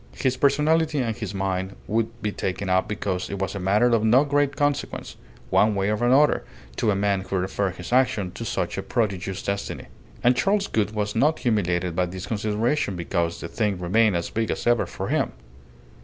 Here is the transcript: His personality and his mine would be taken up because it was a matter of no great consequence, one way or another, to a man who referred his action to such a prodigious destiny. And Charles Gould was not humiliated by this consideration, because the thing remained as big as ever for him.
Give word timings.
His 0.15 0.35
personality 0.35 0.97
and 0.97 1.15
his 1.15 1.35
mine 1.35 1.75
would 1.85 2.23
be 2.23 2.31
taken 2.31 2.69
up 2.69 2.87
because 2.87 3.29
it 3.29 3.37
was 3.37 3.53
a 3.53 3.59
matter 3.59 3.85
of 3.85 4.03
no 4.03 4.23
great 4.25 4.55
consequence, 4.55 5.15
one 5.51 5.75
way 5.75 5.91
or 5.91 6.03
another, 6.03 6.43
to 6.77 6.89
a 6.89 6.95
man 6.95 7.21
who 7.21 7.35
referred 7.37 7.75
his 7.75 7.93
action 7.93 8.31
to 8.31 8.43
such 8.43 8.79
a 8.79 8.81
prodigious 8.81 9.43
destiny. 9.43 9.89
And 10.23 10.35
Charles 10.35 10.65
Gould 10.65 10.95
was 10.95 11.15
not 11.15 11.37
humiliated 11.37 11.95
by 11.95 12.07
this 12.07 12.25
consideration, 12.25 12.95
because 12.95 13.41
the 13.41 13.47
thing 13.47 13.77
remained 13.77 14.15
as 14.15 14.31
big 14.31 14.49
as 14.49 14.65
ever 14.65 14.87
for 14.87 15.09
him. 15.09 15.33